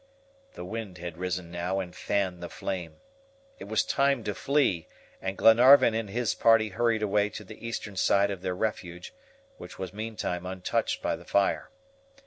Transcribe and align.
The 0.55 0.65
wind 0.65 0.97
had 0.97 1.19
risen 1.19 1.51
now 1.51 1.79
and 1.79 1.95
fanned 1.95 2.41
the 2.41 2.49
flame. 2.49 3.01
It 3.59 3.65
was 3.65 3.83
time 3.83 4.23
to 4.23 4.33
flee, 4.33 4.87
and 5.21 5.37
Glenarvan 5.37 5.93
and 5.93 6.09
his 6.09 6.33
party 6.33 6.69
hurried 6.69 7.03
away 7.03 7.29
to 7.29 7.43
the 7.43 7.63
eastern 7.63 7.95
side 7.95 8.31
of 8.31 8.41
their 8.41 8.55
refuge, 8.55 9.13
which 9.57 9.77
was 9.77 9.93
meantime 9.93 10.43
untouched 10.43 11.03
by 11.03 11.15
the 11.15 11.23
fire. 11.25 11.69